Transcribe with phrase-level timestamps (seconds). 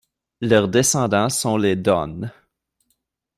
[0.41, 2.31] Leurs descendants sont les Dönme.